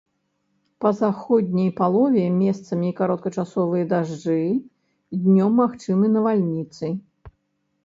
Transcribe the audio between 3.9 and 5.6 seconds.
дажджы, днём